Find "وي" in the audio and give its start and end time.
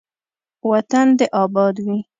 1.85-1.97